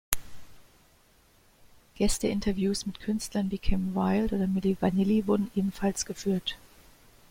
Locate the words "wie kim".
3.51-3.93